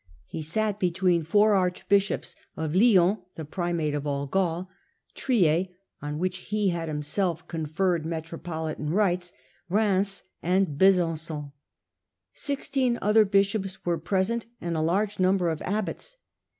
He 0.25 0.41
sat 0.41 0.79
between 0.79 1.21
four 1.21 1.53
archbishops: 1.53 2.35
of 2.57 2.73
Lyons 2.73 3.19
(the 3.35 3.45
Primate 3.45 3.93
Qj^jjy^^j 3.93 3.97
of 3.97 4.07
all 4.07 4.25
Gaul), 4.25 4.67
Trier 5.13 5.67
(on 6.01 6.17
which 6.17 6.39
he 6.39 6.69
had 6.69 6.87
himself 6.87 7.47
K«*™^iw* 7.47 7.47
conferred 7.67 8.03
metropolitan 8.05 8.89
rights), 8.89 9.31
Reims, 9.69 10.23
and 10.41 10.69
Besan^on. 10.69 11.51
Sixteen 12.33 12.97
other 12.99 13.25
bishops 13.25 13.85
were 13.85 13.99
present, 13.99 14.47
and 14.59 14.75
a 14.75 14.81
large 14.81 15.19
number 15.19 15.49
of 15.51 15.61
abbots. 15.61 16.17